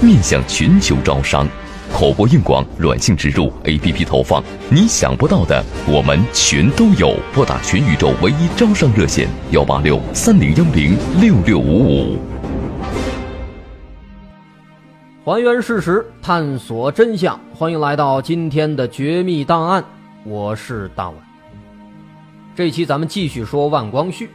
[0.00, 1.46] 面向全球招商，
[1.92, 7.16] 口播硬广、软性植入、APP 投放，你想不到的我们全都有。
[7.32, 12.18] 拨打全宇宙唯一招商热线：幺八六三零幺零六六五五。
[15.24, 19.82] 还原事实，探索真相，欢迎来到今天的绝密档案。
[20.24, 21.16] 我是大碗。
[22.54, 24.28] 这期咱们继续说万光绪。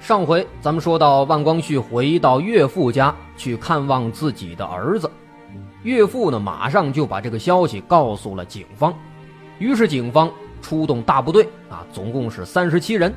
[0.00, 5.08] 上回咱们说到，万光绪回到岳父家去看望自己的儿子，
[5.82, 8.94] 岳父呢马上就把这个消息告诉了警方，
[9.58, 13.14] 于是警方出动大部队啊，总共是三十七人，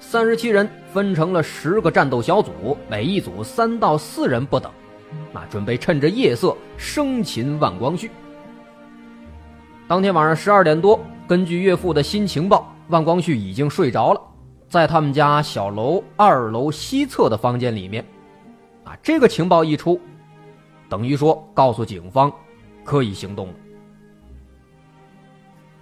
[0.00, 4.70] 三十七人分成了十个战斗小组，每一组三到四人不等，
[5.32, 8.10] 那，准备趁着夜色生擒万光绪。
[9.86, 14.20] 当天晚上十二点多，根据岳父的新情报，万光绪已经睡着了。
[14.68, 18.04] 在他们家小楼二楼西侧的房间里面，
[18.84, 20.00] 啊，这个情报一出，
[20.88, 22.32] 等于说告诉警方
[22.84, 23.54] 可以行动了。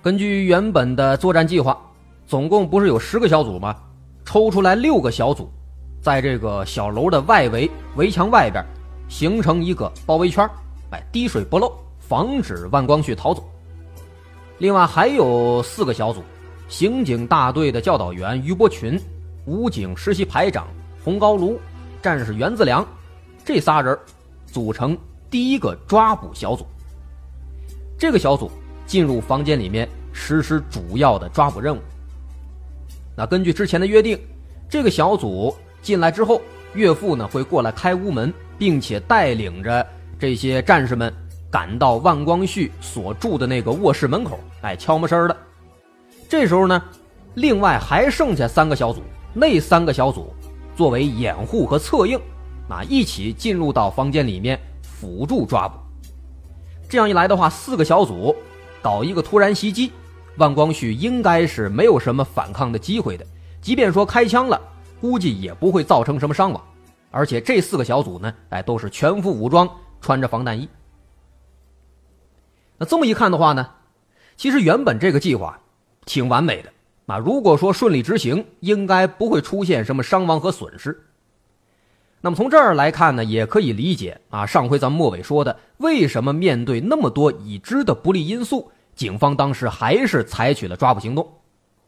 [0.03, 1.81] 根据原本的作战计划，
[2.27, 3.75] 总共不是有十个小组吗？
[4.25, 5.51] 抽出来六个小组，
[6.03, 8.63] 在这个小楼的外围围墙外边
[9.09, 10.47] 形成一个包围圈，
[10.91, 13.43] 哎，滴水不漏，防止万光绪逃走。
[14.59, 16.23] 另外还有四个小组。
[16.77, 19.01] 刑警大队的教导员于伯群，
[19.45, 20.67] 武警实习排长
[21.05, 21.57] 洪高炉，
[22.03, 22.85] 战士袁自良，
[23.45, 23.97] 这仨人
[24.45, 24.99] 组成
[25.31, 26.67] 第一个抓捕小组。
[27.97, 28.51] 这个小组
[28.89, 31.81] 进入房间里面实施主要的抓捕任务。
[33.17, 34.19] 那根据之前的约定，
[34.69, 36.43] 这个小组进来之后，
[36.75, 39.87] 岳父呢会过来开屋门，并且带领着
[40.19, 41.15] 这些战士们
[41.53, 45.37] 赶到万光绪所住的那个卧室门口，哎，悄没声的。
[46.37, 46.83] 这时候呢，
[47.35, 50.35] 另外还剩下三个小组，那三个小组
[50.75, 52.19] 作为掩护和策应，
[52.69, 55.79] 啊，一起进入到房间里面辅助抓捕。
[56.89, 58.35] 这样一来的话，四个小组
[58.83, 59.93] 搞一个突然袭击，
[60.37, 63.25] 万光绪应该是没有什么反抗的机会的。
[63.63, 64.61] 即便说开枪了，
[65.01, 66.61] 估计也不会造成什么伤亡。
[67.13, 69.71] 而且这四个小组呢，哎，都是全副武装，
[70.01, 70.69] 穿着防弹衣。
[72.77, 73.71] 那这么一看的话呢，
[74.37, 75.61] 其实原本这个计划。
[76.05, 76.73] 挺完美的
[77.07, 77.19] 啊！
[77.19, 81.07] 如果说顺利执行，应该不会出现什么伤亡和损失。
[82.21, 84.47] 那么从这儿来看呢，也可以理解啊。
[84.47, 91.31] 上回咱们末尾说的，为什么面对那么多已知的不利因素，警方当时还是采取了抓捕行动？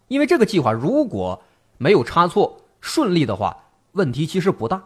[0.08, 1.42] 因为这个计划如果
[1.78, 3.56] 没有差错，顺利的话，
[3.92, 4.82] 问题其实不大。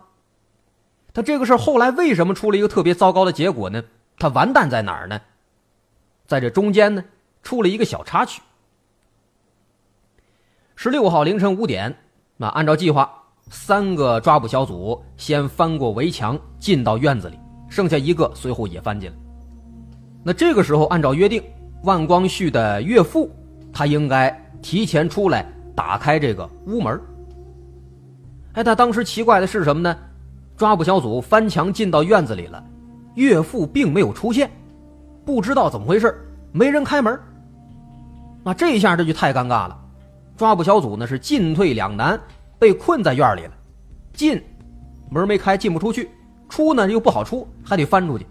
[1.12, 3.82] 他这个事儿后来为什么出了一个特别糟糕的结果呢？
[4.18, 5.20] 他完蛋在哪儿呢？
[6.28, 7.04] 在这中间呢，
[7.42, 8.40] 出了一个小插曲。
[10.82, 11.94] 十六号凌晨五点，
[12.38, 13.12] 那按照计划，
[13.50, 19.16] 三个抓捕小组先翻过围墙进到院子里，剩下一个随后也翻进来。
[20.24, 21.42] 那这个时候，按照约定，
[21.82, 23.30] 万光绪的岳父
[23.70, 25.44] 他应该提前出来
[25.76, 26.98] 打开这个屋门。
[28.54, 29.94] 哎，他当时奇怪的是什么呢？
[30.56, 32.64] 抓捕小组翻墙进到院子里了，
[33.16, 34.50] 岳父并没有出现，
[35.26, 36.18] 不知道怎么回事，
[36.52, 37.20] 没人开门。
[38.42, 39.76] 那这一下这就太尴尬了。
[40.40, 42.18] 抓捕小组呢是进退两难，
[42.58, 43.52] 被困在院里了。
[44.14, 44.42] 进
[45.10, 46.06] 门没开，进不出去；
[46.48, 48.24] 出呢又不好出，还得翻出去。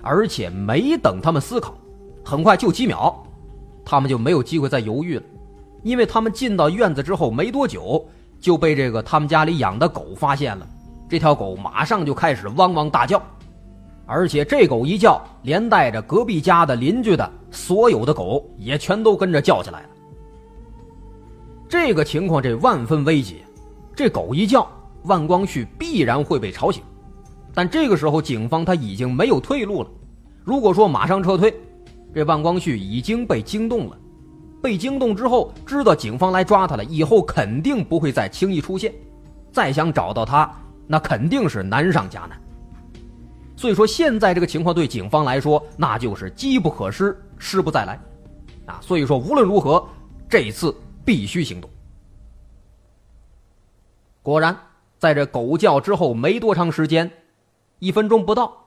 [0.00, 1.74] 而且没等他们思考，
[2.24, 3.14] 很快就几秒，
[3.84, 5.22] 他们就没有机会再犹豫了，
[5.82, 8.02] 因为他们进到院子之后没多久，
[8.40, 10.66] 就被这个他们家里养的狗发现了。
[11.06, 13.22] 这条狗马上就开始汪汪大叫，
[14.06, 19.88] 而且这狗一叫，连带着隔壁家的邻居的所有的狗也全都跟着叫起来了。
[21.70, 23.44] 这个情况，这万分危急。
[23.94, 24.68] 这狗一叫，
[25.04, 26.82] 万光绪必然会被吵醒。
[27.54, 29.88] 但这个时候，警方他已经没有退路了。
[30.42, 31.54] 如果说马上撤退，
[32.12, 33.96] 这万光绪已经被惊动了。
[34.60, 38.92] 被惊动之后，知道警方来抓他了，以后肯定不会再轻易出现。
[39.52, 40.52] 再想找到他，
[40.88, 42.30] 那肯定是难上加难。
[43.54, 47.96] 所以说，现在这个情况对警方来说，那就是机不可失，失不再来。
[48.66, 49.86] 啊，所以说无论如何，
[50.28, 50.74] 这一次。
[51.04, 51.70] 必须行动。
[54.22, 54.56] 果然，
[54.98, 57.10] 在这狗叫之后没多长时间，
[57.78, 58.66] 一分钟不到，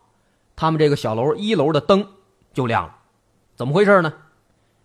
[0.56, 2.08] 他们这个小楼一楼的灯
[2.54, 2.96] 就亮了。
[3.56, 4.12] 怎么回事呢？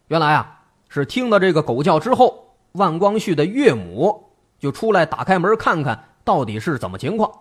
[0.09, 7.33] 原来啊，是听到这个狗叫之后，万光旭的岳母就出来打开门看看到底是怎么情况。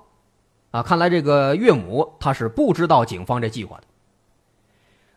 [0.71, 3.83] 啊，看来这个岳母他是不知道警方这计划的。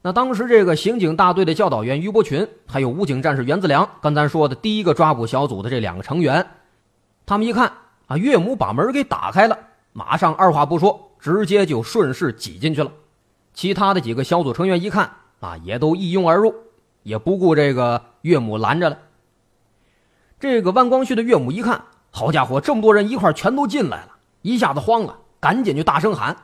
[0.03, 6.47] 那当时这个刑警大队的教导员于伯群，还有武警战士袁子良，跟咱说的第一个抓捕小组的这两个成员，
[7.27, 7.71] 他们一看
[8.07, 9.59] 啊，岳母把门给打开了，
[9.93, 12.91] 马上二话不说，直接就顺势挤进去了。
[13.53, 15.11] 其他的几个小组成员一看
[15.41, 16.55] 啊，也都一拥而入，
[17.03, 18.97] 也不顾这个岳母拦着了。
[20.39, 26.35] 这个万光旭的岳母一看，好家伙，这么多人一块全都进来了，一下子慌了，赶紧就大声喊：“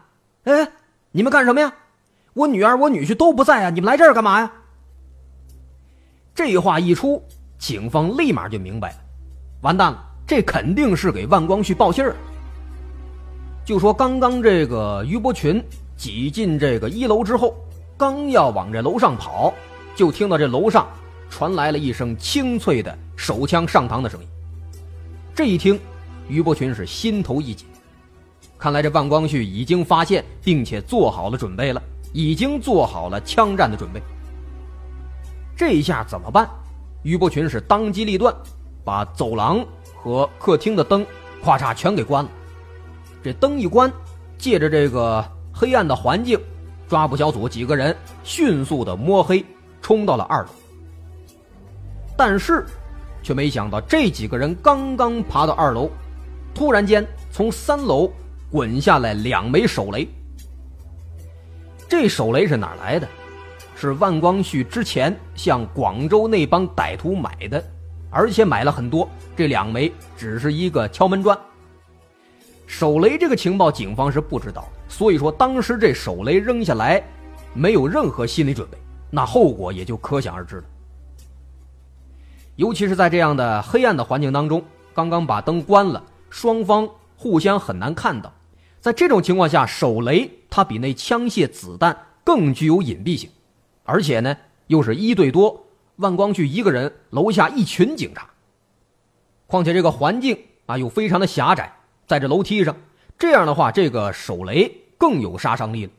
[0.44, 0.72] 哎，
[1.12, 1.72] 你们干什么呀？”
[2.36, 3.70] 我女儿、我女婿都不在啊！
[3.70, 4.52] 你们来这儿干嘛呀？
[6.34, 7.22] 这话一出，
[7.58, 8.96] 警方立马就明白了，
[9.62, 12.14] 完蛋了，这肯定是给万光旭报信儿。
[13.64, 15.64] 就说刚刚这个于伯群
[15.96, 17.56] 挤进这个一楼之后，
[17.96, 19.54] 刚要往这楼上跑，
[19.94, 20.86] 就听到这楼上
[21.30, 24.28] 传来了一声清脆的手枪上膛的声音。
[25.34, 25.80] 这一听，
[26.28, 27.66] 于伯群是心头一紧，
[28.58, 31.82] 看来这万光旭已经发现并且做好了准备了。
[32.16, 34.00] 已经做好了枪战的准备。
[35.54, 36.48] 这下怎么办？
[37.02, 38.34] 于伯群是当机立断，
[38.82, 39.62] 把走廊
[39.94, 41.04] 和客厅的灯
[41.44, 42.30] 咔嚓全给关了。
[43.22, 43.92] 这灯一关，
[44.38, 45.22] 借着这个
[45.52, 46.40] 黑暗的环境，
[46.88, 49.44] 抓捕小组几个人迅速的摸黑
[49.82, 50.48] 冲到了二楼。
[52.16, 52.64] 但是，
[53.22, 55.90] 却没想到这几个人刚刚爬到二楼，
[56.54, 58.10] 突然间从三楼
[58.50, 60.08] 滚下来两枚手雷。
[61.88, 63.08] 这手雷是哪来的？
[63.78, 67.62] 是万光旭之前向广州那帮歹徒买的，
[68.10, 69.08] 而且买了很多。
[69.36, 71.38] 这两枚只是一个敲门砖。
[72.66, 77.02] 手雷这个情报，警方是不知道，所以说当时这手雷扔下来，
[77.52, 78.78] 没有任何心理准备，
[79.10, 80.64] 那后果也就可想而知了。
[82.56, 88.32] 尤其是在这样的黑暗的环境当中，刚刚把灯关了，双方互相很难看到。
[88.86, 93.28] 在这种情况下，手雷它比那枪械子弹更具有隐蔽性，
[93.82, 94.36] 而且呢
[94.68, 95.66] 又是一对多，
[95.96, 98.30] 万光旭一个人，楼下一群警察。
[99.48, 101.74] 况且这个环境啊又非常的狭窄，
[102.06, 102.76] 在这楼梯上，
[103.18, 105.90] 这样的话，这个手雷更有杀伤力了。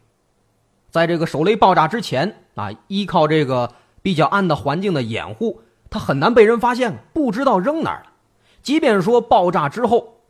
[0.90, 3.70] 在这个手雷爆炸之前啊，依靠这个
[4.02, 8.14] 比较暗的环境的掩护，它很难被人发现，不知道扔哪儿了。
[8.62, 10.22] 即便说爆炸之后，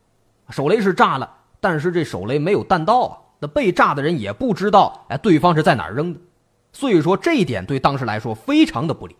[0.50, 1.36] 手雷是炸了。
[1.59, 6.19] 但是这手雷没有弹道啊，那被炸的人也不知道，哎，对方是在哪儿扔的，
[6.71, 9.15] 所以说这一点对当时来说非常的不利。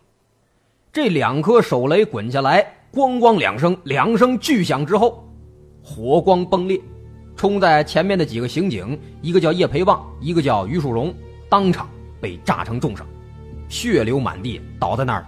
[0.92, 5.22] 这两颗手雷滚下来，咣咣两声，两声巨响之后，
[5.82, 6.80] 火光崩裂，
[7.36, 11.14] 冲在前面的几个刑警，一个叫叶培旺，一个叫于树荣，
[11.48, 11.88] 当场
[12.20, 13.06] 被炸成重伤，
[13.68, 15.26] 血流满地，倒在那儿。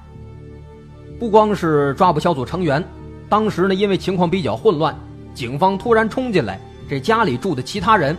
[1.19, 2.83] 不光是抓捕小组成员，
[3.29, 4.99] 当时呢，因为情况比较混乱，
[5.35, 6.59] 警方突然冲进来。
[6.91, 8.19] 这家里住的其他人，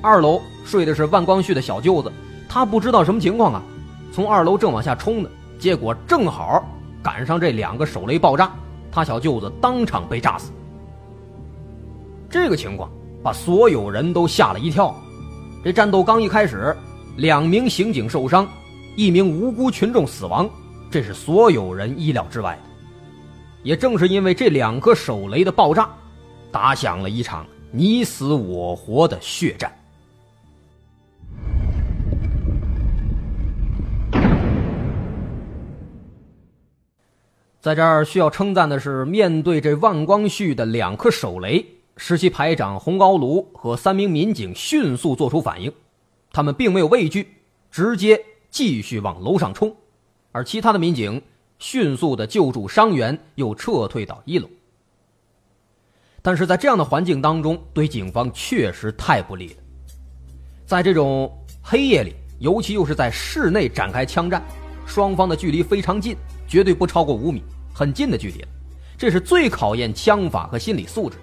[0.00, 2.12] 二楼睡的是万光旭的小舅子，
[2.48, 3.60] 他不知道什么情况啊，
[4.12, 5.28] 从二楼正往下冲呢，
[5.58, 6.64] 结果正好
[7.02, 8.54] 赶上这两个手雷爆炸，
[8.92, 10.52] 他小舅子当场被炸死。
[12.30, 12.88] 这个情况
[13.20, 14.94] 把所有人都吓了一跳。
[15.64, 16.72] 这战斗刚一开始，
[17.16, 18.46] 两名刑警受伤，
[18.94, 20.48] 一名无辜群众死亡，
[20.88, 22.70] 这是所有人意料之外的。
[23.64, 25.88] 也正是因为这两颗手雷的爆炸，
[26.52, 27.44] 打响了一场。
[27.76, 29.76] 你死我活的血战，
[37.60, 41.66] 在这儿需要称赞的是，面对这万光旭的两颗手雷，
[41.96, 45.72] 实习排长洪高炉和三名民警迅速做出反应，
[46.30, 47.26] 他们并没有畏惧，
[47.72, 49.74] 直接继续往楼上冲，
[50.30, 51.20] 而其他的民警
[51.58, 54.48] 迅速的救助伤员，又撤退到一楼。
[56.26, 59.56] 但是在这样的环境当中，对警方确实太不利了。
[60.64, 61.30] 在这种
[61.62, 64.42] 黑夜里，尤其又是在室内展开枪战，
[64.86, 66.16] 双方的距离非常近，
[66.48, 67.42] 绝对不超过五米，
[67.74, 68.48] 很近的距离了。
[68.96, 71.22] 这是最考验枪法和心理素质的。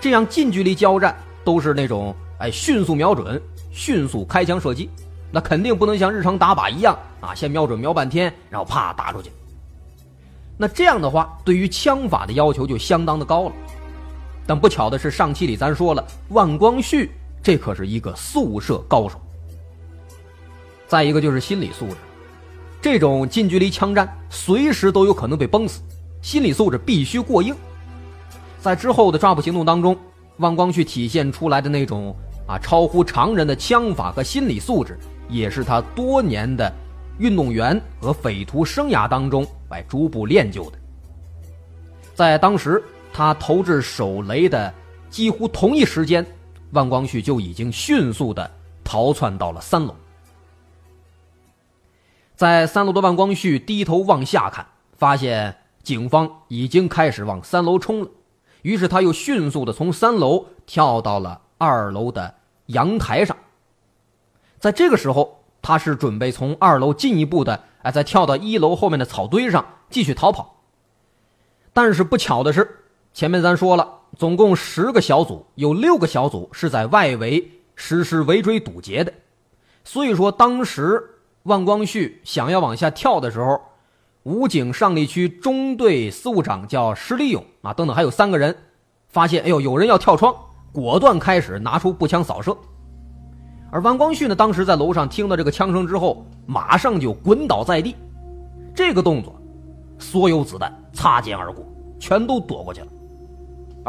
[0.00, 3.42] 这样近距离交战都是那种哎迅速瞄准、
[3.72, 4.88] 迅速开枪射击，
[5.32, 9.32] 那肯定不能像日常打靶一样啊，先瞄准瞄半天，然后啪打出去。
[10.56, 13.52] 那这样的话，对于枪法的要求就相当的高了。
[14.46, 17.10] 但不巧的是，上期里咱说了，万光旭
[17.42, 19.20] 这可是一个速射高手。
[20.86, 21.96] 再一个就是心理素质，
[22.82, 25.80] 这种近距离枪战随时都有可能被崩死，
[26.20, 27.54] 心理素质必须过硬。
[28.60, 29.96] 在之后的抓捕行动当中，
[30.38, 32.14] 万光旭体现出来的那种
[32.48, 36.72] 啊，超乎常人的枪法和心理素质，也是他多年的
[37.18, 40.78] 运动员和匪徒生涯当中来逐步练就的。
[42.14, 44.72] 在当时，他投掷手雷的
[45.08, 46.26] 几乎同一时间，
[46.72, 48.50] 万光旭就已经迅速的
[48.82, 49.94] 逃窜到了三楼。
[52.36, 58.08] 在三楼的万光旭低头往下看，发现警方已经开始往三楼冲了，
[58.62, 62.36] 于是他又迅速的从三楼跳到了二楼的。
[62.70, 63.36] 阳台上，
[64.60, 70.62] 在这个时候，他是准备从二楼进一步的，哎，再跳到一楼后面的草堆上继续逃跑。
[71.72, 72.79] 但是不巧的是，
[73.12, 73.86] 前面咱说了，
[74.16, 79.12] 总共十个小组，有六个小组是在外围实施围追堵截的，
[79.84, 81.02] 所以说当时
[81.44, 83.60] 万光旭想要往下跳的时候，
[84.22, 88.56] 武警上栗区中队司务长叫石立勇啊，等等还有三个人，
[89.08, 90.34] 发现哎呦有人要跳窗。
[90.72, 92.56] 果断开始拿出步枪扫射，
[93.72, 97.96] 而王光旭呢，当时在楼上听到这个枪声之后，马上就滚倒在地。
[98.72, 99.34] 这个动作，
[99.98, 101.64] 所有子弹擦肩而过，
[101.98, 102.86] 全都躲过去了。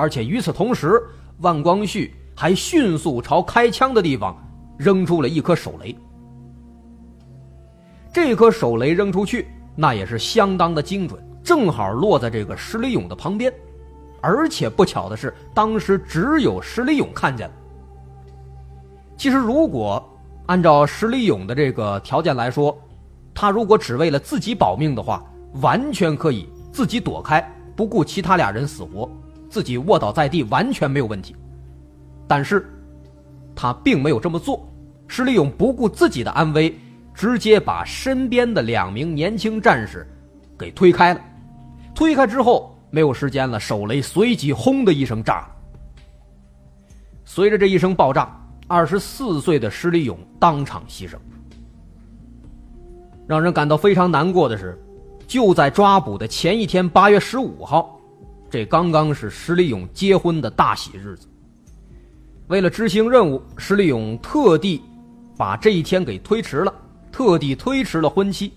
[0.02, 1.00] 而且与此同时，
[1.42, 4.36] 万光旭还迅速朝开枪的地方
[4.76, 5.96] 扔出了一颗手雷。
[8.12, 13.54] 这颗手雷扔出去，那也是相当的精准，正好落在这个石里勇的旁边。
[14.22, 17.54] 而且不巧的是，当时只有石里勇看见了。
[19.16, 20.04] 其实，如果
[20.48, 22.76] 按照石里勇的这个条件来说，
[23.36, 25.24] 他如果只为了自己保命的话，
[25.62, 27.40] 完全可以自己躲开，
[27.76, 29.08] 不顾其他俩人死活，
[29.52, 31.36] 自己卧倒在地，完全没有问题。
[32.28, 32.68] 但是，
[33.54, 34.68] 他并没有这么做。
[35.08, 36.76] 石力勇不顾自己的安危，
[37.14, 40.08] 直接把身边的两名年轻战士
[40.58, 41.22] 给推开了。
[41.94, 42.70] 推开之后。
[42.94, 45.52] 没有时间了，手雷随即轰的一声炸了。
[47.24, 51.16] 随着这一声爆炸，二十四岁的施立勇当场牺牲。
[53.26, 54.78] 让人感到非常难过的是，
[55.26, 57.98] 就在抓捕的前一天，八月十五号，
[58.52, 61.26] 这刚刚是石立勇结婚的大喜日子。
[62.48, 64.82] 为了执行任务，石立勇特地
[65.38, 66.74] 把这一天给推迟了，
[67.14, 68.52] 特地推迟了婚期，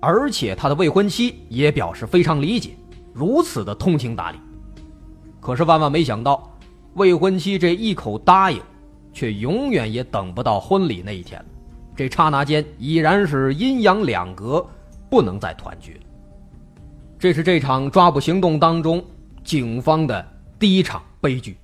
[0.00, 2.76] 而且他的未婚妻也表示非常理解。
[3.12, 4.38] 如此的通情达理，
[5.40, 6.56] 可是万万没想到，
[6.94, 8.62] 未婚妻这一口答应，
[9.12, 11.46] 却永远也等不到婚礼那一天了。
[11.96, 14.64] 这刹那间已然是阴阳两隔，
[15.10, 16.00] 不能再团聚了。
[17.18, 19.02] 这是这场抓捕行动当中
[19.44, 20.26] 警方的
[20.58, 21.56] 第一场悲剧。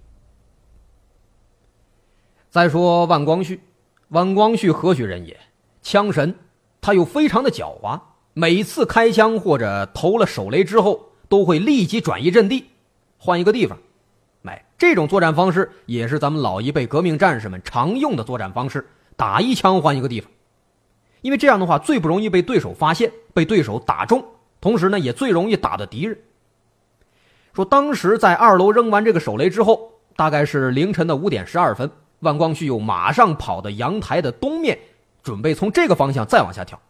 [2.48, 3.60] 再说万光旭，
[4.08, 5.36] 万光旭何许人也？
[5.82, 6.34] 枪神，
[6.80, 8.00] 他又非常的狡猾，
[8.34, 11.06] 每次开枪或者投了手雷之后。
[11.30, 12.64] 都会立即转移阵地，
[13.16, 13.78] 换一个地方。
[14.42, 18.84] 哎，这种作战方式也是咱们老一辈革命战士们常用的作战方式，
[19.14, 20.28] 打一枪换一个地方。
[21.20, 24.24] 因为这样的话最不容易被对手发现，被对手打中，
[24.60, 26.18] 同时呢也最容易打的敌人。
[27.60, 31.90] 说当时在二楼扔完这个手雷之后，大概是凌晨的五点十二分，
[32.20, 34.78] 万光旭又马上跑到阳台的东面，
[35.22, 36.80] 准备从这个方向再往下跳。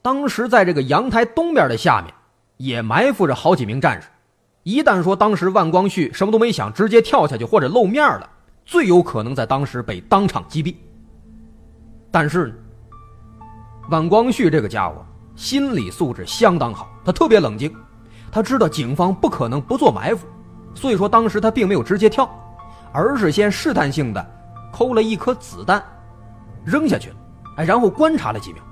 [0.00, 2.12] 当时在这个阳台东边的下面。
[2.58, 4.08] 也埋伏着好几名战士，
[4.62, 8.26] 一旦说当时万光旭什么都没想，直接跳下去或者露面了，
[8.64, 10.74] 最有可能在当时被当场击毙。
[12.10, 12.58] 但是，
[13.90, 17.70] 万光旭这个家伙心理素质相当好，他特别冷静，
[18.30, 20.26] 他知道警方不可能不做埋伏，
[20.74, 22.28] 所以说当时他并没有直接跳，
[22.92, 24.24] 而是先试探性的
[24.72, 25.82] 抠了一颗子弹
[26.64, 27.16] 扔下去了，
[27.56, 28.62] 哎，然后观察了几秒。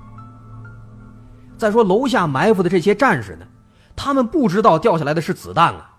[1.57, 3.45] 再说楼下埋伏的这些战士呢？
[3.95, 5.89] 他们不知道掉下来的是子弹啊！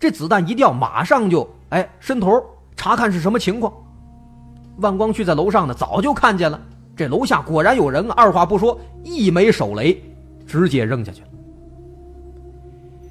[0.00, 2.44] 这子弹一掉，马上就哎伸头
[2.74, 3.72] 查看是什么情况。
[4.78, 6.60] 万光旭在楼上呢，早就看见了，
[6.96, 10.02] 这楼下果然有人，二话不说，一枚手雷
[10.44, 11.28] 直接扔下去了。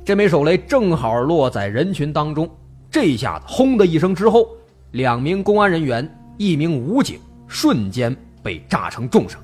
[0.05, 2.47] 这枚手雷正好落在人群当中，
[2.91, 4.47] 这一下子轰的一声之后，
[4.91, 6.07] 两名公安人员、
[6.37, 9.41] 一名武警瞬间被炸成重伤。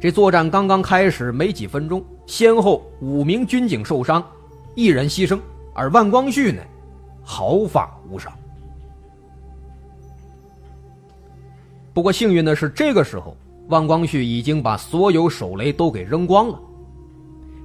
[0.00, 4.24] 这作战刚刚开始没几分钟，先后五名军警受伤，
[4.74, 5.38] 一人牺牲，
[5.74, 6.62] 而万光旭呢，
[7.22, 8.32] 毫发无伤。
[11.92, 13.36] 不过幸运的是，这个时候
[13.68, 16.58] 万光旭已经把所有手雷都给扔光了，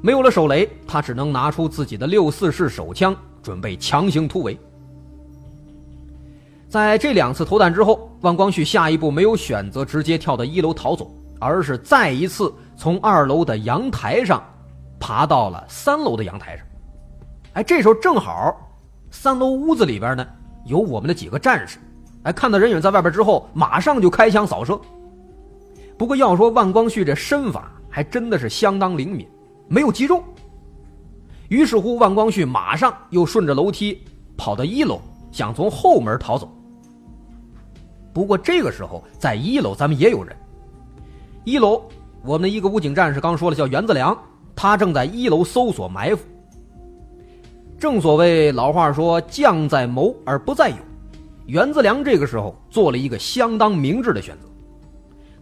[0.05, 4.55] 没有了手雷，他只能拿出自己的六四式手枪，准备强行突围。
[6.69, 11.11] 在这两次投弹之后，万光旭下一步没有选择直接跳到一楼逃走。
[11.37, 14.41] 而是再一次从二楼的阳台上
[14.99, 16.65] 爬到了三楼的阳台上。
[17.53, 18.55] 哎，这时候正好
[19.11, 20.25] 三楼屋子里边呢
[20.65, 21.77] 有我们的几个战士，
[22.23, 24.79] 哎，看到人影在外边之后，马上就开枪扫射。
[25.97, 29.27] 不过要说万光绪这身法还真的是相当灵敏，
[29.67, 30.23] 没有击中。
[31.49, 34.01] 于是乎，万光绪马上又顺着楼梯
[34.35, 34.99] 跑到一楼，
[35.31, 36.51] 想从后门逃走。
[38.13, 40.35] 不过这个时候，在一楼咱们也有人。
[41.43, 41.83] 一楼，
[42.23, 44.17] 我们的一个武警战士刚说了，叫袁子良，
[44.55, 46.25] 他正在一楼搜索埋伏。
[47.77, 50.77] 正所谓老话说“将在谋而不在勇”，
[51.45, 54.47] 袁子良这个时候做了一个相当明智的选择。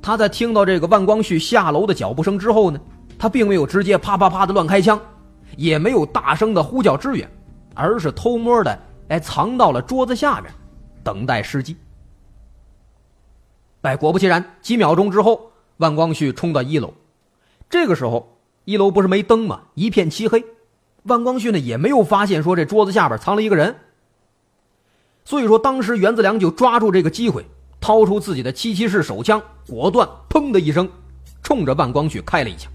[0.02, 2.82] 他在听到这个万光绪下楼的脚步声之后呢，
[3.18, 5.00] 他并没有直接啪啪啪的乱开枪。
[5.56, 7.30] 也没有大声的呼叫支援，
[7.76, 8.80] 而是偷摸的
[9.10, 10.52] 哎藏到了桌子下面，
[11.04, 11.78] 等待时机。
[13.84, 16.92] 哎，果不其然，几秒钟之后，万光绪冲到一楼。
[17.70, 19.62] 这个时候，一楼不是没灯吗？
[19.76, 20.44] 一片漆黑。
[21.04, 23.76] 万光绪呢也没有发现说这桌子下边藏了一个人。
[25.24, 27.46] 所以说，当时袁子良就抓住这个机会，
[27.80, 30.90] 掏出自己的七七式手枪，果断砰的一声，
[31.44, 32.73] 冲着万光绪开了一枪。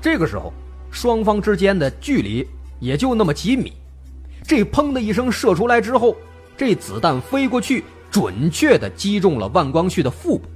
[0.00, 0.52] 这个时候，
[0.90, 2.46] 双方之间的距离
[2.78, 3.72] 也就那么几米，
[4.46, 6.16] 这砰的一声射出来之后，
[6.56, 10.48] 这子弹飞过去，准确的击中了万光绪的腹部。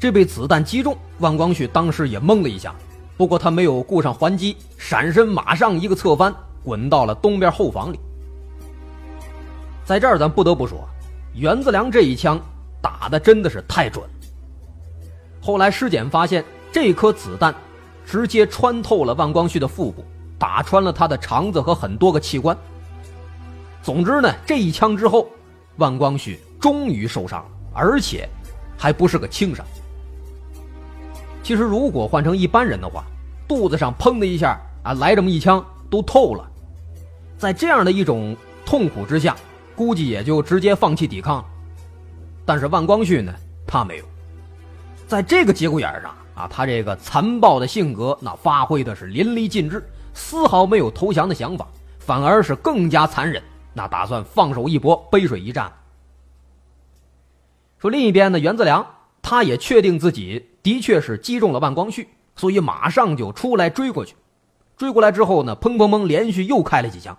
[0.00, 2.74] 这被子弹击中，万光绪当时也懵了一下，
[3.16, 7.98] 不过他没有顾上还击，闪身马上一个侧翻，滚到了东边后房里。
[9.84, 10.88] 在这儿，咱不得不说，
[11.34, 12.40] 袁子良这一枪
[12.80, 14.02] 打的真的是太准。
[15.40, 17.54] 后来尸检发现，这颗子弹。
[18.04, 20.04] 直接穿透了万光绪的腹部，
[20.38, 22.56] 打穿了他的肠子和很多个器官。
[23.82, 25.28] 总之呢，这一枪之后，
[25.76, 28.28] 万光绪终于受伤了，而且
[28.78, 29.64] 还不是个轻伤。
[31.42, 33.04] 其实，如果换成一般人的话，
[33.46, 36.50] 肚子上砰的一下啊，来这么一枪都透了，
[37.36, 39.36] 在这样的一种痛苦之下，
[39.76, 41.44] 估计也就直接放弃抵抗了。
[42.46, 43.34] 但是万光绪呢，
[43.66, 44.04] 他没有，
[45.06, 46.14] 在这个节骨眼上。
[46.34, 51.68] 啊，他这个残暴的性格，那发挥的是淋漓尽致，丝毫没有投降的想法，
[52.00, 53.42] 反而是更加残忍，
[53.72, 55.72] 那打算放手一搏，背水一战。
[57.78, 58.84] 说另一边呢，袁子良
[59.22, 64.16] 他也确定自己的确是击中了万光绪，所以马上就出来追过去。
[64.76, 67.16] 追过来之后呢，砰砰砰，连续又开了几枪。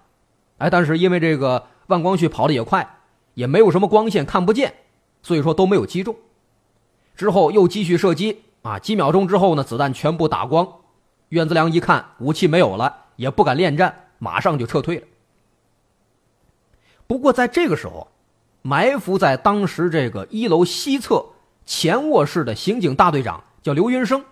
[0.58, 2.97] 哎，但是因为这个万光绪跑的也快，
[3.34, 4.73] 也没有什么光线看不见，
[5.21, 6.15] 所以说都没有击中。
[7.15, 8.41] 之后又继续射击。
[8.65, 8.80] 啊！
[8.80, 10.67] 几秒钟之后呢，子弹全部打光。
[11.30, 15.06] 袁子良一看武器没有了，也不敢恋战，马上就撤退了。
[17.06, 18.08] 不过在这个时候，
[18.63, 21.23] 埋伏在当时这个一楼西侧
[21.63, 24.25] 前卧室的刑警大队长叫刘云生。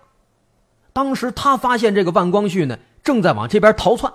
[0.92, 4.12] 当时他发现这个万光绪呢正在往这边逃窜，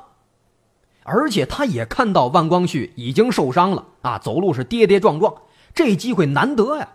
[1.04, 5.34] 而且他也看到万光绪已经受伤了啊，走路是跌跌撞撞，
[5.74, 6.90] 这机会难得呀。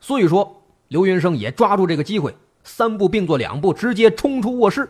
[0.00, 0.61] 所以说。
[0.92, 4.86] 刘云生也抓住这个机会，三步并作两步，直接冲出卧室，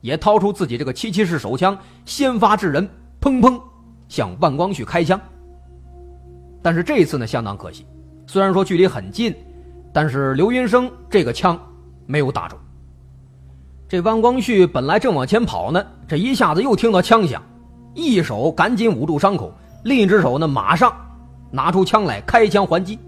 [0.00, 2.88] 也掏出自己这个七七式手枪，先发制人，
[3.20, 3.60] 砰砰
[4.08, 5.20] 向万光绪开枪。
[6.62, 7.84] 但是这次呢，相当可惜，
[8.28, 9.34] 虽然说距离很近，
[9.92, 11.60] 但是刘云生这个枪
[12.06, 12.56] 没有打中。
[13.88, 17.42] 这万光绪本来正往前跑呢，这一下子又听到枪响，
[17.92, 20.94] 一手赶紧捂住伤口，另一只手呢马上
[21.50, 23.00] 拿出枪来开枪还击。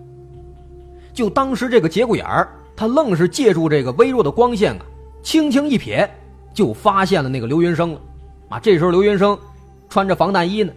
[1.12, 4.86] 就当时这个节骨眼儿，他愣是借助这个微弱的光线啊，
[5.22, 6.08] 轻轻一瞥，
[6.54, 8.00] 就发现了那个刘云生了。
[8.48, 9.38] 啊，这时候刘云生
[9.88, 10.72] 穿着防弹衣呢，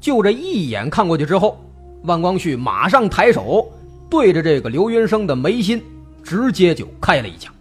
[0.00, 1.58] 就这一眼看过去之后，
[2.04, 3.70] 万光绪马上抬手
[4.10, 5.82] 对着这个刘云生的眉心
[6.22, 7.52] 直接就开了一枪。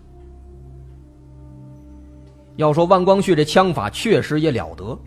[2.55, 4.97] 要说万光绪这枪法确实也了得，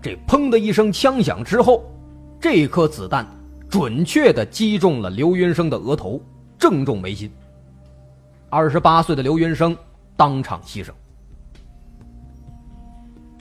[0.00, 1.84] 这砰的一声枪响之后，
[2.40, 3.26] 这颗子弹。
[3.74, 6.20] 准确的击中了刘云生的额头，
[6.56, 7.28] 正中眉心。
[8.48, 9.76] 二十八岁的刘云生
[10.16, 10.92] 当场牺牲。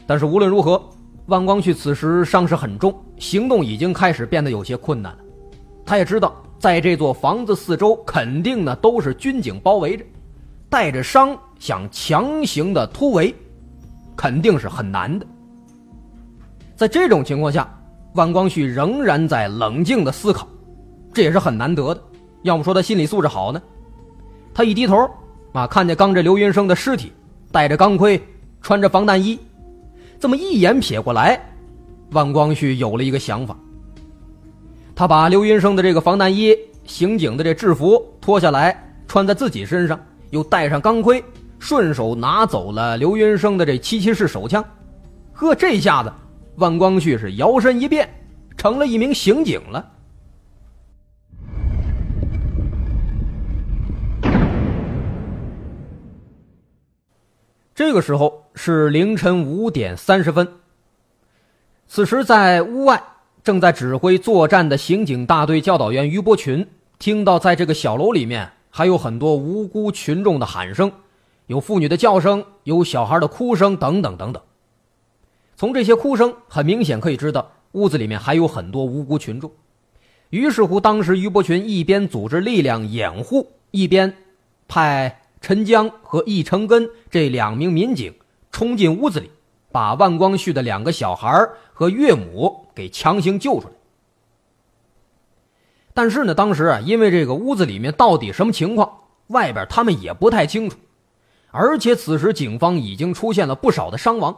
[0.07, 0.83] 但是无论如何，
[1.27, 5.19] 万光绪此时伤势很重，行动已经开始变得有些困难了。
[5.85, 10.03] 他也知道，在这座房子四周肯定呢都是军警包围着，
[10.67, 13.35] 带着伤想强行的突围，
[14.15, 15.27] 肯定是很难的。
[16.75, 17.71] 在这种情况下。
[18.13, 20.47] 万光绪仍然在冷静的思考，
[21.13, 22.01] 这也是很难得的。
[22.43, 23.61] 要么说他心理素质好呢？
[24.53, 25.09] 他一低头，
[25.53, 27.11] 啊，看见刚这刘云生的尸体，
[27.51, 28.21] 戴着钢盔，
[28.61, 29.39] 穿着防弹衣，
[30.19, 31.39] 这么一眼瞥过来，
[32.11, 33.57] 万光绪有了一个想法。
[34.95, 39.99] 他把刘云生的这个防弹衣、刑警的这制服脱下来穿在自己身上，
[40.29, 41.23] 又戴上钢盔，
[41.57, 44.63] 顺手拿走了刘云生的这七七式手枪。
[45.31, 46.13] 呵，这下子。
[46.55, 48.07] 万光旭是摇身一变，
[48.57, 49.91] 成了一名刑警了。
[57.75, 60.47] 这个时候是凌晨五点三十分。
[61.87, 63.01] 此时，在屋外
[63.43, 66.67] 正在指挥作战的刑警大队教导员于伯群，
[66.99, 70.91] 听到在这个小楼里面还有很多无辜群众的喊声，
[71.47, 74.41] 有妇女的叫声，有小孩的哭声，等等等等。
[75.55, 79.51] 从这些哭声，很明显可以知道屋子里面还有很多无辜群众。
[80.29, 84.15] 于是乎，当时于伯群一边组织力量掩护，一边
[84.67, 85.19] 派。
[85.41, 88.15] 陈江和易成根这两名民警
[88.49, 89.29] 冲进屋子里，
[89.73, 93.73] 把万光旭的两个小孩和岳母给强行救出来。
[95.93, 98.89] 但是呢，当时啊，因为这个屋子里面到底什么情况，
[99.27, 100.77] 外边他们也不太清楚，
[101.51, 104.33] 而且此时警方已经出现了不少的伤亡，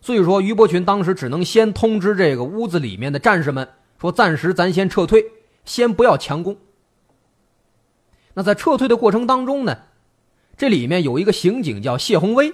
[0.00, 3.68] 所以说于伯群当时只能先通知这个屋子里面的战士们
[4.00, 5.24] 说：“暂时咱先撤退，
[5.64, 6.56] 先不要强攻。”
[8.34, 9.76] 那在撤退的过程当中呢？
[10.56, 12.52] 这里面有一个刑警叫谢宏威，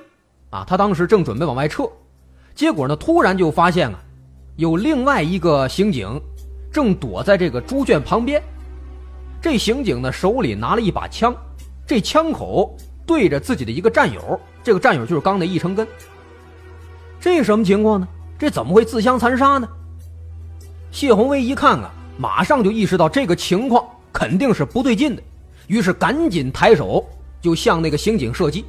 [0.50, 1.88] 啊，他当时正准备往外撤，
[2.54, 3.98] 结果呢，突然就发现啊，
[4.56, 6.20] 有另外一个刑警
[6.72, 8.42] 正躲在这个猪圈旁边。
[9.40, 11.34] 这刑警呢手里拿了一把枪，
[11.86, 12.76] 这枪口
[13.06, 15.86] 对着自己的一个战友，这个战友就是刚那一成根。
[17.22, 18.08] 这什么情况呢？
[18.36, 19.68] 这怎么会自相残杀呢？
[20.90, 25.22] 谢宏威一看啊，马上就意识到这个情况肯定是不对劲的，
[25.68, 27.08] 于是赶紧抬手。
[27.40, 28.64] 就向那个刑警射击，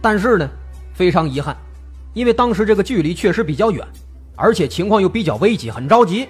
[0.00, 0.48] 但是呢，
[0.94, 1.54] 非常遗憾，
[2.14, 3.86] 因为当时这个距离确实比较远，
[4.36, 6.26] 而且情况又比较危急，很着急，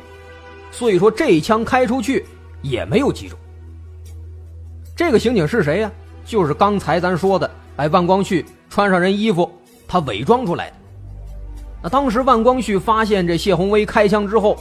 [0.72, 2.26] 所以说这一枪开出去
[2.60, 3.38] 也没有击中。
[4.96, 5.92] 这个刑警是谁呀？
[6.24, 9.48] 就是刚才咱说的，哎，万光旭穿上人衣服，
[9.94, 10.76] 他伪装出来的。
[11.80, 14.58] 那当时万光旭发现这谢宏威开枪之后，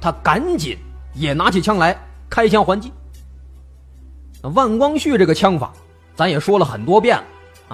[0.00, 0.78] 他赶紧
[1.12, 2.92] 也拿起枪来开枪还击。
[4.42, 5.72] 万光旭这个枪法，
[6.14, 7.24] 咱也说了很多遍了，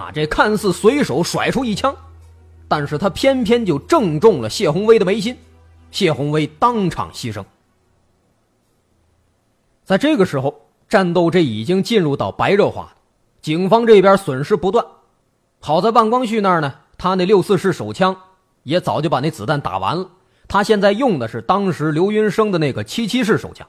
[0.04, 1.94] 啊，这看似随手甩出一枪，
[2.66, 5.36] 但是他偏偏就正中了谢宏威的眉心，
[5.90, 7.44] 谢宏威当场牺牲。
[9.84, 12.94] 在这个时候，战斗这已经进入到白热化，
[13.42, 14.82] 警方这边损失不断。
[15.60, 18.16] 好在万光旭那儿呢，他那六四式手枪
[18.62, 20.08] 也早就把那子弹打完了，
[20.48, 23.66] 他现在用的是当时刘云生的那个七七式手枪。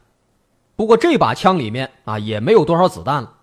[0.76, 3.34] 不过这把枪里面啊也没有多少子弹了，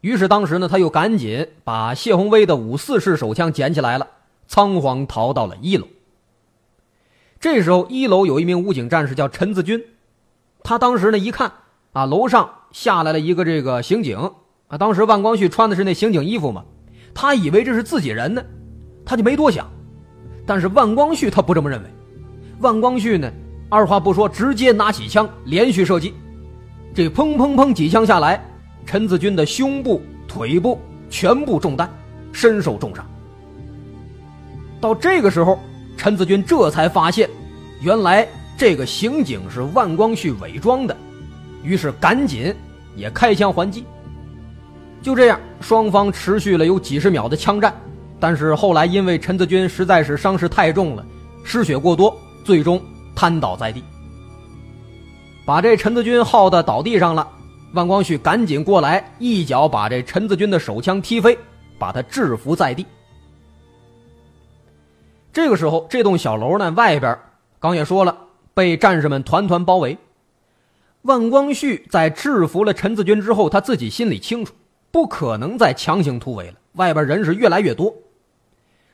[0.00, 4.06] 于是当时呢他又赶紧把谢宏威的五四式手枪捡起来了，
[4.46, 5.86] 仓皇逃到了一楼。
[7.40, 9.82] 这时候一楼有一名武警战士叫陈自军，
[10.62, 11.52] 他当时呢一看
[11.92, 14.32] 啊楼上下来了一个这个刑警。
[14.68, 16.62] 啊，当时万光旭穿的是那刑警衣服嘛，
[17.14, 18.44] 他以为这是自己人呢，
[19.08, 19.66] 他就没多想，
[20.44, 21.88] 但是万光旭他不这么认为，
[22.60, 23.32] 万光旭呢
[23.70, 26.12] 二话不说直接拿起枪连续射击。
[26.94, 28.44] 这砰砰砰几枪下来，
[28.84, 31.88] 陈子军的胸部、腿部全部中弹，
[32.32, 33.02] 身受重伤。
[34.78, 35.58] 到这个时候，
[35.96, 37.30] 陈子军这才发现，
[37.80, 40.94] 原来这个刑警是万光旭伪装的，
[41.62, 42.54] 于是赶紧
[42.94, 43.84] 也开枪还击。
[45.00, 47.74] 就这样，双方持续了有几十秒的枪战，
[48.20, 51.04] 但是后来因为陈子军实在是伤势太重了，
[51.44, 52.80] 失血过多，最终
[53.14, 53.82] 瘫倒在地。
[55.44, 57.26] 把这陈子军耗的倒地上了，
[57.72, 61.38] 万光旭赶紧过来，一脚把这陈子军的手枪踢飞，
[61.78, 62.84] 把他制服在地。
[65.32, 67.16] 这个时候，这栋小楼呢，外边
[67.60, 68.16] 刚也说了，
[68.52, 69.96] 被战士们团团包围。
[71.02, 74.52] 万光旭在制服了陈子军之后，他自己心里清楚，
[74.90, 77.94] 不可能再强行突围了，外边人是越来越多，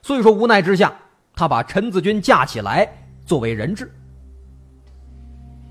[0.05, 0.93] 所以说无奈之下，
[1.35, 2.87] 他把陈子军架起来
[3.25, 3.91] 作为人质。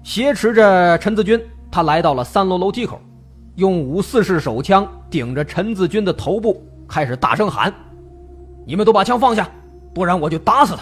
[0.01, 2.99] 挟持着陈子军，他来到了三楼楼梯口，
[3.57, 7.71] 用五四式手枪顶着陈子军的头部，开始大声喊
[8.65, 9.47] ：“你们都把枪放下，
[9.93, 10.81] 不然我就打死他。”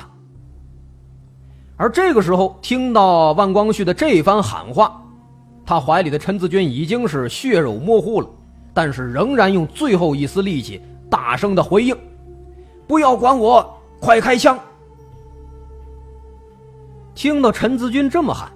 [1.76, 5.04] 而这个时候，听到万光旭的这番喊话，
[5.66, 8.30] 他怀里的陈子军已经是血肉模糊了，
[8.74, 11.94] 但是仍然用最后一丝力气大声的回应
[12.92, 14.60] ：“不要管我，快开枪！”
[17.16, 18.52] 听到陈子军这么喊。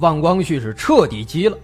[0.00, 1.56] 万光旭是彻底急了，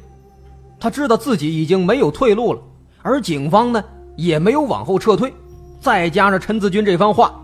[0.81, 2.63] 他知道自己已经没有退路了，
[3.03, 3.85] 而警方呢
[4.17, 5.35] 也没有往后撤退，
[5.83, 7.39] 再加上陈子军这番话，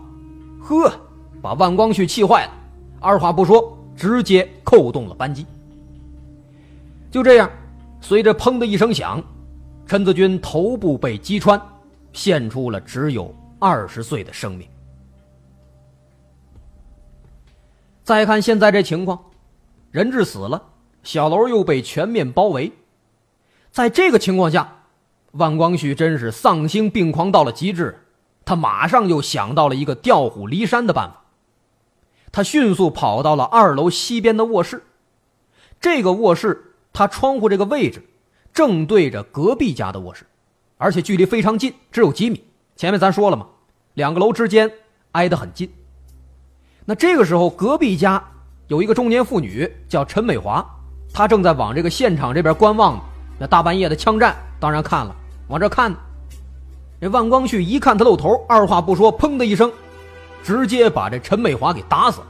[0.59, 0.91] 呵，
[1.43, 2.51] 把万光旭气坏了，
[2.99, 5.45] 二话不说直接扣动了扳机。
[7.11, 7.47] 就这样，
[8.01, 9.23] 随着砰的一声响，
[9.85, 11.61] 陈子军头部被击穿，
[12.13, 14.67] 献出了只有二十岁的生命。
[18.03, 19.31] 再看现在这情况，
[19.91, 20.69] 人质死了，
[21.03, 22.71] 小楼又被全面包围，
[23.71, 24.85] 在这个情况下，
[25.31, 28.05] 万光绪真是丧心病狂到了极致。
[28.43, 31.21] 他马上就想到了一个调虎离山的办法。
[32.31, 34.83] 他迅速跑到了二楼西边的卧室，
[35.79, 38.03] 这个卧室他窗户这个位置
[38.51, 40.25] 正对着隔壁家的卧室，
[40.77, 42.43] 而且距离非常近，只有几米。
[42.75, 43.47] 前面咱说了嘛，
[43.93, 44.71] 两个楼之间
[45.11, 45.71] 挨得很近。
[46.85, 48.21] 那这个时候，隔壁家
[48.67, 50.65] 有一个中年妇女叫陈美华，
[51.13, 53.01] 她正在往这个现场这边观望呢。
[53.37, 55.15] 那大半夜的枪战，当然看了，
[55.47, 55.93] 往这看。
[56.99, 59.71] 这万光绪一看他露头，二话不说，砰的一声，
[60.43, 62.27] 直接把这陈美华给打死了。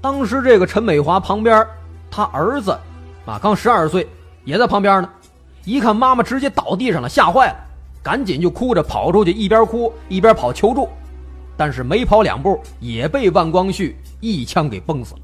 [0.00, 1.64] 当时这个陈美华旁边，
[2.10, 2.76] 他儿子
[3.24, 4.08] 啊刚十二岁，
[4.44, 5.08] 也在旁边呢。
[5.64, 7.56] 一看妈妈直接倒地上了，吓坏了，
[8.02, 10.88] 赶紧就哭着跑出去，一边哭一边跑求助。
[11.62, 15.20] 但是没跑两步，也被万光绪一枪给崩死了。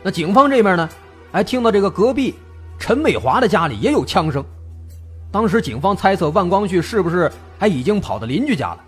[0.00, 0.88] 那警方这边呢，
[1.32, 2.32] 还听到这个隔壁
[2.78, 4.44] 陈美华的家里也有枪声。
[5.32, 8.84] 当时警方猜测万光绪是不是还已经跑到邻居家了，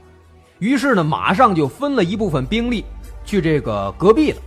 [0.61, 2.85] 于是呢，马上就分了一部分兵力
[3.25, 4.41] 去这个隔壁了。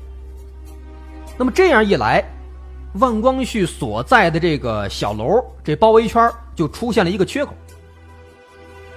[1.38, 2.24] 那么这样一来，
[2.94, 7.54] 万光绪所在的这个小楼这包围圈就出现了一个缺口。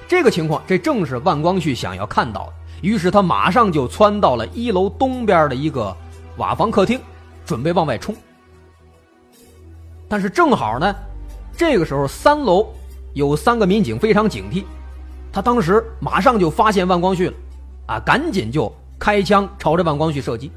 [0.06, 2.52] 这个情况，这正是万光绪想要看到的。
[2.82, 5.96] 于是他马上就窜到了一楼东边的一个
[6.36, 7.00] 瓦房客厅，
[7.44, 8.14] 准备往外冲。
[10.08, 10.94] 但是正好呢，
[11.56, 12.66] 这个时候三楼。
[13.14, 14.64] 有三个民警非常警惕，
[15.32, 17.34] 他当时马上就发现万光绪了，
[17.86, 20.50] 啊，赶紧就开枪朝着万光绪射击。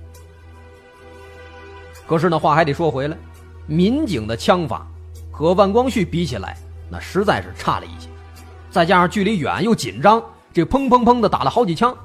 [2.08, 3.16] 可是呢，话还得说回来，
[3.68, 4.88] 民警的枪法
[5.32, 6.58] 和万光绪比起来，
[6.90, 8.07] 那实在是差了一些，
[8.78, 11.98] 再加上距离远又紧张，这砰砰砰的打了好几枪，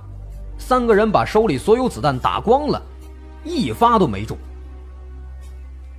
[0.57, 2.81] 三个人把手里所有子弹打光了，
[3.45, 4.39] 一发都没中。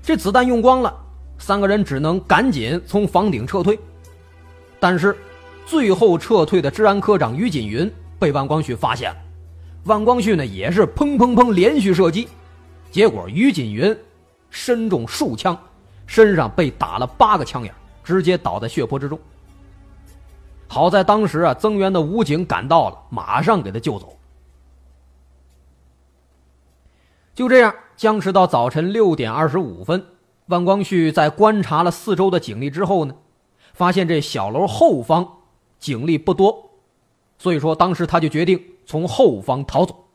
[0.02, 0.92] 这子弹用光了，
[1.38, 3.78] 三个人只能赶紧从房顶撤退。
[4.80, 5.16] 但是，
[5.64, 9.18] 最后撤退的治安科长于锦云被万光绪发现了，
[9.84, 12.28] 万光绪呢也是砰砰砰连续射击，
[12.90, 13.96] 结果于锦云
[14.50, 15.56] 身中数枪，
[16.08, 17.72] 身上被打了八个枪眼，
[18.04, 19.20] 直接倒在血泊之中。
[20.74, 24.18] 好在当时啊，增援的武警赶到了，马上给他救走。
[27.36, 30.04] 就这样，僵持到早晨六点二十五分，
[30.48, 33.14] 万光绪在观察了四周的警力之后呢。
[33.76, 35.28] 发现这小楼后方
[35.78, 36.72] 警力不多，
[37.38, 40.06] 所以说当时他就决定从后方逃走。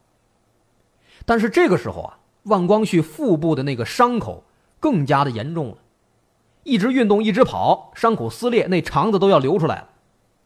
[1.24, 4.42] 但是这个时候啊，万光绪腹部的那个伤口
[4.80, 5.78] 更加的严重了，
[6.64, 9.88] 一直运动一直跑，伤口撕裂，那肠子都要流出来了。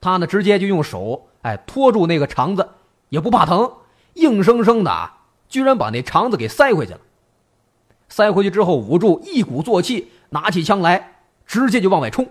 [0.03, 2.69] 他呢直接就用手哎托住那个肠子，
[3.09, 3.73] 也不怕疼，
[4.15, 7.01] 硬生生的啊，居然把那肠子给塞回去了。
[8.09, 12.29] 塞回去之后捂住，一鼓作气，拿起枪来，直接就往外冲。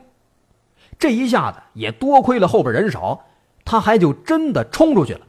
[0.99, 3.19] 这一下子也多亏了后边人少，
[3.65, 5.21] 他还就真的冲出去了。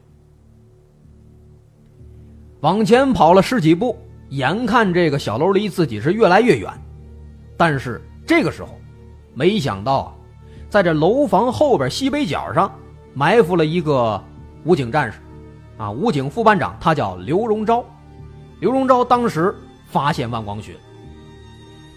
[2.60, 3.96] 往前跑了十几步，
[4.28, 6.70] 眼看这个小楼离自己是越来越远，
[7.56, 8.78] 但是这个时候，
[9.32, 10.14] 没想到，
[10.72, 12.72] 在这楼房后边西北角上
[13.12, 14.18] 埋伏了一个
[14.64, 15.18] 武警战士，
[15.76, 17.84] 啊，武警副班长，他叫刘荣昭。
[18.58, 19.54] 刘荣昭当时
[19.84, 20.78] 发现万光绪，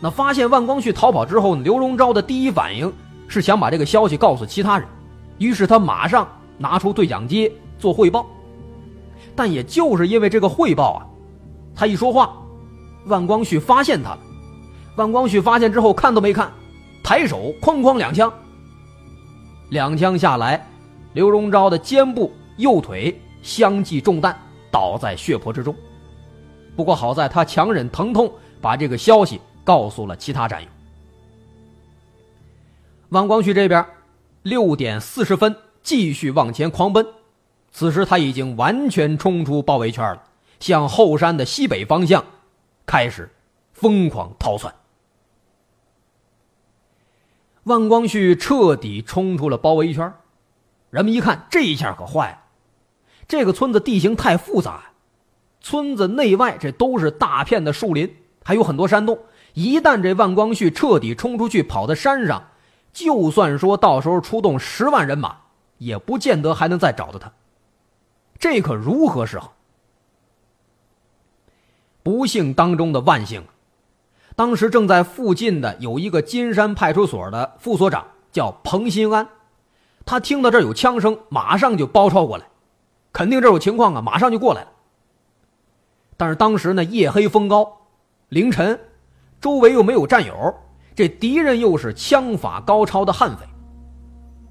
[0.01, 2.91] 那发现万光绪逃跑之后，刘荣昭的第一反应。
[3.29, 4.85] 是想把这个消息告诉其他人，
[5.37, 8.25] 于是他马上拿出对讲机做汇报。
[9.37, 11.07] 但也就是因为这个汇报啊，
[11.73, 12.35] 他一说话，
[13.05, 14.19] 万光绪发现他了。
[14.97, 16.51] 万光绪发现之后看都没看，
[17.01, 18.29] 抬手哐哐两枪。
[19.69, 20.65] 两枪下来，
[21.13, 24.37] 刘荣昭的肩部、右腿相继中弹，
[24.71, 25.75] 倒在血泊之中。
[26.75, 30.67] 不过好在他强忍疼痛，把这个消息告诉了其他战友。
[33.09, 33.85] 王光绪这边，
[34.43, 37.05] 六点四十分继续往前狂奔。
[37.71, 40.23] 此时他已经完全冲出包围圈了，
[40.59, 42.23] 向后山的西北方向
[42.85, 43.29] 开始
[43.73, 44.73] 疯狂逃窜。
[47.65, 50.13] 万光绪彻底冲出了包围圈，
[50.89, 52.39] 人们一看，这一下可坏了。
[53.27, 54.91] 这个村子地形太复杂，
[55.61, 59.17] 村子内外这都是大片的树林，还有很多山洞。
[59.53, 62.49] 一旦这万光绪彻底冲出去，跑到山上。
[62.93, 65.35] 就算说到时候出动十万人马，
[65.79, 67.33] 也不见得还能再找到他。
[68.37, 69.55] 这可如何是好？
[72.03, 73.43] 不幸当中的万幸，
[74.35, 79.27] 当时正在附近的有一个金山派出所的副所长叫彭新安，
[80.05, 82.45] 他听到这儿有枪声，马上就包抄过来，
[83.13, 84.67] 肯定这有情况啊，马上就过来了。
[86.17, 87.77] 但是当时呢夜黑风高，
[88.29, 88.77] 凌晨，
[89.39, 90.53] 周围又没有战友，
[90.93, 93.45] 这敌人又是枪法高超的悍匪。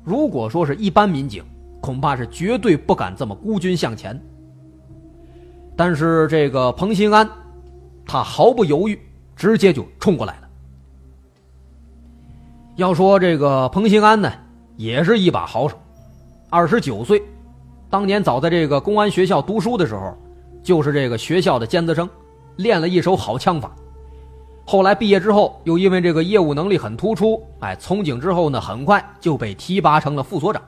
[0.02, 1.44] 如果说是一般民警，
[1.82, 4.18] 恐怕是绝对不敢这么孤军向前。
[5.76, 7.28] 但是这个彭新安，
[8.06, 8.98] 他毫不犹豫，
[9.36, 10.48] 直接就冲过来了。
[12.76, 14.32] 要说这个彭新安呢，
[14.76, 15.78] 也是一把好手，
[16.50, 17.22] 二十九岁，
[17.88, 20.16] 当年早在这个公安学校读书的时候，
[20.62, 22.08] 就是这个学校的尖子生，
[22.56, 23.70] 练了一手好枪法。
[24.66, 30.62] 后来毕业之后，又因为这个业务能力很突出，哎，从警之后呢，很快就被提拔成了副所长。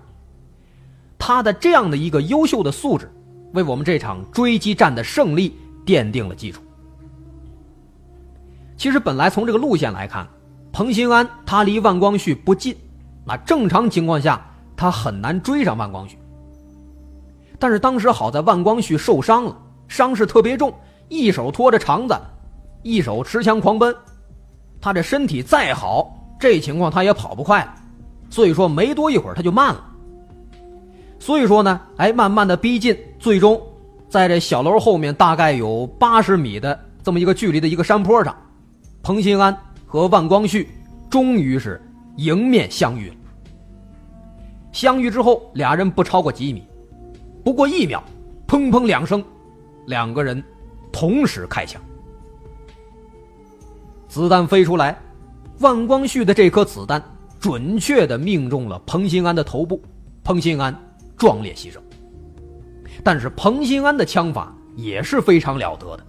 [1.19, 3.11] 他的这样的一个优秀的素质，
[3.53, 6.63] 为我们这场追击战的胜利奠定了基础。
[8.77, 10.27] 其实本来从这个路线来看，
[10.73, 12.77] 彭新安他离万光旭不近，
[13.25, 14.45] 那正常情况下
[14.77, 16.19] 他很难追上万光旭。
[17.59, 19.57] 但是当时好在万光旭受伤了，
[19.89, 20.73] 伤势特别重，
[21.09, 22.15] 一手拖着肠子。
[22.83, 23.93] 一手持枪狂奔，
[24.81, 27.75] 他这身体再好，这情况他也跑不快了。
[28.31, 29.85] 所以说没多一会儿他就慢了。
[31.19, 33.61] 所以说呢，哎，慢慢的逼近，最终
[34.09, 38.37] 在这小楼后面大概有八十米的这么一个距离的一个山坡上，
[39.07, 40.69] 彭新安和万光旭
[41.09, 41.81] 终于是
[42.17, 43.15] 迎面相遇了。
[44.73, 46.65] 相遇之后，俩人不超过几米，
[47.45, 48.03] 不过一秒，
[48.49, 49.25] 砰砰两声，
[49.87, 50.43] 两个人
[50.91, 51.81] 同时开枪。
[54.09, 54.99] 子弹飞出来，
[55.61, 57.01] 万光旭的这颗子弹
[57.39, 59.81] 准确的命中了彭新安的头部，
[60.25, 60.77] 彭新安
[61.17, 61.79] 壮烈牺牲。
[63.05, 66.05] 但是彭新安的枪法也是非常了得的，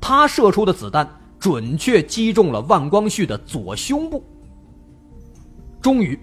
[0.00, 1.08] 他射出的子弹
[1.44, 4.24] 准确击中了万光旭的左胸部。
[5.82, 6.18] 终于，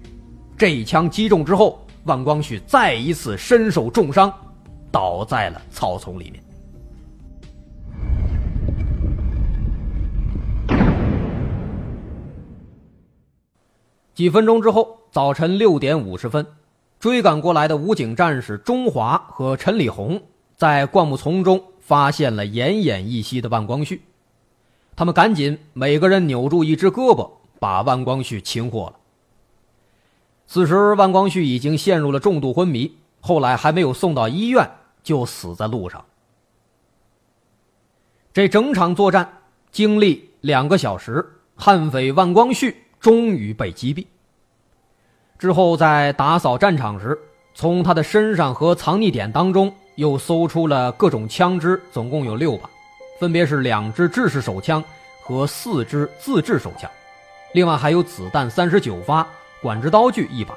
[0.58, 4.34] 这一枪击中之后，万光旭再一次身受重伤，
[4.92, 6.44] 倒在了草丛里面。
[14.16, 16.44] 几分钟之后，早晨六点五十分，
[17.00, 20.20] 追赶过来的武警战士钟华和陈礼红
[20.58, 24.02] 在灌木丛中发现了奄奄一息的万光旭，
[25.02, 27.28] 他们赶紧每个人扭住一只胳膊，
[27.60, 28.94] 把万光旭擒获了。
[30.46, 34.70] 此时，万光旭已经陷入了重度昏迷，后来还没有送到医院，
[35.02, 36.06] 就死在路上。
[38.32, 39.28] 这整场作战
[39.72, 42.84] 经历两个小时，悍匪万光旭。
[43.00, 44.06] 终于被击毙。
[45.40, 47.18] 之后，在打扫战场时，
[47.56, 52.70] 从他的身上和藏匿点当中又搜出了各种枪支，总共有六把，
[53.22, 54.84] 分别是两支制式手枪
[55.22, 56.90] 和四支自制手枪，
[57.54, 59.26] 另外还有子弹三十九发，
[59.62, 60.56] 管制刀具一把。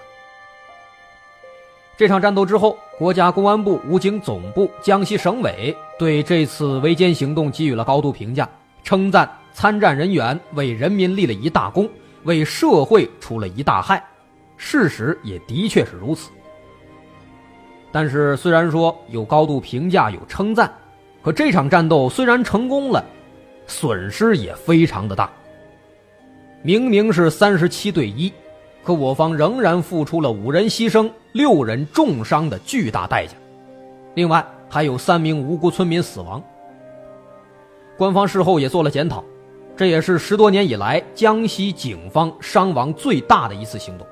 [1.94, 8.48] 这场战斗之后，国家公安部武警总部、江西省委对这次围歼行动给予了高度评价，
[8.82, 11.86] 称赞参战人员为人民立了一大功。
[12.22, 14.02] 为社会除了一大害，
[14.56, 16.30] 事实也的确是如此。
[17.92, 20.72] 但是，虽然说有高度评价、有称赞，
[21.24, 23.02] 可这场战斗虽然成功了，
[23.66, 25.30] 损失也非常的大。
[26.62, 28.30] 明明是三十七对一，
[28.82, 33.32] 可我方仍然付出了五人牺牲、六人重伤的巨大代价，
[34.14, 36.42] 另外还有三名无辜村民死亡。
[37.96, 39.24] 官方事后也做了检讨。
[39.76, 44.06] 这也是十多年以来江西警方伤亡最大的一次行动。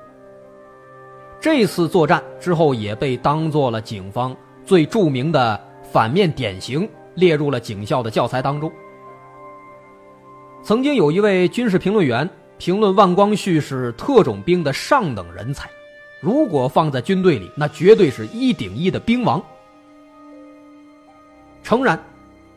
[1.39, 5.57] 这次作战之后也被当做了警方最著名的
[5.89, 8.71] 反面典型，列入了警校的教材当中。
[10.63, 15.69] 曾经有一位军事评论员评论万光旭是特种兵的上等人才，
[16.21, 19.43] 如果放在军队里，那绝对是一顶一的兵王。
[21.63, 22.01] 诚然。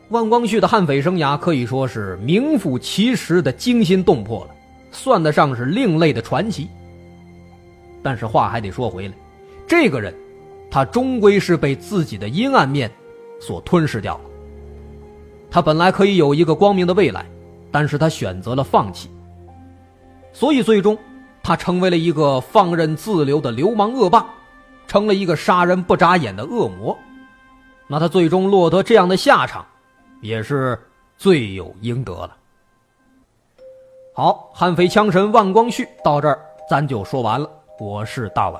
[0.09, 4.55] 万光旭的悍匪生涯可以说是名副其实的惊心动魄了，
[4.89, 6.69] 算得上是另类的传奇。
[8.01, 9.13] 但是话还得说回来，
[9.67, 10.15] 这个人，
[10.71, 12.89] 他终归是被自己的阴暗面
[13.41, 14.23] 所吞噬掉了。
[15.49, 17.25] 他本来可以有一个光明的未来，
[17.71, 19.09] 但是他选择了放弃。
[20.33, 20.97] 所以最终，
[21.41, 24.25] 他成为了一个放任自流的流氓恶霸，
[24.87, 26.97] 成了一个杀人不眨眼的恶魔。
[27.87, 29.65] 那他最终落得这样的下场。
[30.21, 30.79] 也是
[31.15, 32.35] 罪有应得了。
[34.15, 37.47] 好，悍匪枪神万光旭到这儿，咱就说完了。
[37.79, 38.59] 我是大碗，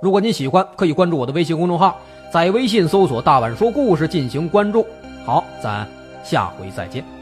[0.00, 1.98] 如果您喜欢，可以关注我的微信公众号，
[2.32, 4.86] 在微信搜索“大碗说故事”进行关注。
[5.26, 5.84] 好，咱
[6.22, 7.21] 下回再见。